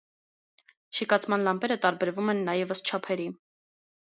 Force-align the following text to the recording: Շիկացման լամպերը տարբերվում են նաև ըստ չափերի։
Շիկացման 0.99 1.45
լամպերը 1.49 1.77
տարբերվում 1.83 2.33
են 2.35 2.43
նաև 2.51 2.75
ըստ 2.77 2.91
չափերի։ 2.95 3.29